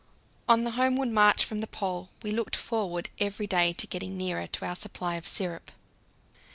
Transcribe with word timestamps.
On 0.49 0.63
the 0.63 0.71
homeward 0.71 1.09
march 1.11 1.45
from 1.45 1.59
the 1.59 1.67
Pole 1.67 2.09
we 2.23 2.31
looked 2.31 2.55
forward 2.55 3.09
every 3.19 3.45
day 3.45 3.71
to 3.73 3.85
getting 3.85 4.17
nearer 4.17 4.47
to 4.47 4.65
our 4.65 4.75
supply 4.75 5.13
of 5.13 5.27
syrup. 5.27 5.69